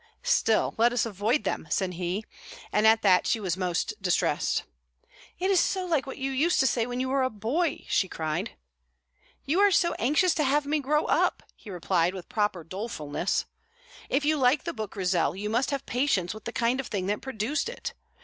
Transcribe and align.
"Still 0.23 0.73
let 0.79 0.93
us 0.93 1.05
avoid 1.05 1.43
them," 1.43 1.67
said 1.69 1.93
he; 1.93 2.25
and 2.71 2.87
at 2.87 3.03
that 3.03 3.27
she 3.27 3.39
was 3.39 3.55
most 3.55 3.93
distressed. 4.01 4.63
"It 5.37 5.51
is 5.51 5.59
so 5.59 5.85
like 5.85 6.07
what 6.07 6.17
you 6.17 6.31
used 6.31 6.59
to 6.61 6.65
say 6.65 6.87
when 6.87 6.99
you 6.99 7.07
were 7.07 7.21
a 7.21 7.29
boy!" 7.29 7.85
she 7.87 8.07
cried. 8.09 8.57
"You 9.45 9.59
are 9.59 9.69
so 9.69 9.93
anxious 9.99 10.33
to 10.33 10.43
have 10.43 10.65
me 10.65 10.79
grow 10.79 11.05
up," 11.05 11.43
he 11.55 11.69
replied, 11.69 12.15
with 12.15 12.29
proper 12.29 12.63
dolefulness. 12.63 13.45
"If 14.09 14.25
you 14.25 14.37
like 14.37 14.63
the 14.63 14.73
book, 14.73 14.93
Grizel, 14.93 15.35
you 15.35 15.51
must 15.51 15.69
have 15.69 15.85
patience 15.85 16.33
with 16.33 16.45
the 16.45 16.51
kind 16.51 16.79
of 16.79 16.87
thing 16.87 17.05
that 17.05 17.21
produced 17.21 17.69
it. 17.69 17.93